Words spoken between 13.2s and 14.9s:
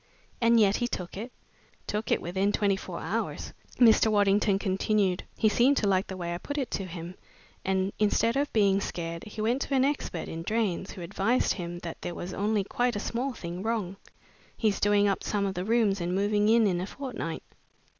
thing wrong. He's